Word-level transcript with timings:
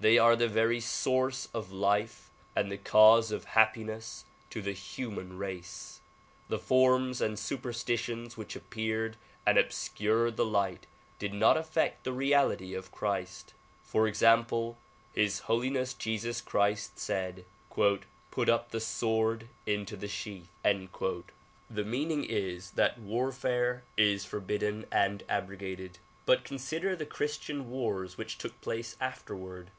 They 0.00 0.16
are 0.16 0.36
the 0.36 0.46
very 0.46 0.78
source 0.78 1.48
of 1.52 1.72
life 1.72 2.30
and 2.54 2.70
the 2.70 2.78
cause 2.78 3.32
of 3.32 3.46
happiness 3.58 4.24
to 4.50 4.62
the 4.62 4.70
human 4.70 5.36
race. 5.36 5.98
The 6.48 6.60
forms 6.60 7.20
and 7.20 7.36
superstitions 7.36 8.36
which 8.36 8.54
appeared 8.54 9.16
and 9.44 9.58
obscured 9.58 10.36
the 10.36 10.44
light 10.46 10.86
did 11.18 11.34
not 11.34 11.56
affect 11.56 12.04
the 12.04 12.12
reality 12.12 12.74
of 12.74 12.92
Christ. 12.92 13.54
For 13.82 14.06
example. 14.06 14.78
His 15.14 15.40
Holiness 15.40 15.94
Jesus 15.94 16.40
Christ 16.40 17.00
said 17.00 17.44
"Put 17.76 18.48
up 18.48 18.70
the 18.70 18.78
sword 18.78 19.48
into 19.66 19.96
the 19.96 20.06
sheath." 20.06 20.46
The 20.62 20.72
meaning 21.72 22.22
is 22.22 22.70
DISCOURSES 22.70 22.70
DELIVERED 22.70 22.70
IX 22.70 22.70
CHICAGO 22.70 22.72
83 22.72 22.72
that 22.76 22.98
warfare 23.00 23.84
is 23.96 24.24
forbidden 24.24 24.86
and 24.92 25.24
abrogated; 25.28 25.98
but 26.24 26.44
consider 26.44 26.94
the 26.94 27.04
Christian 27.04 27.68
wars 27.68 28.16
which 28.16 28.38
took 28.38 28.60
place 28.60 28.94
afterward. 29.00 29.72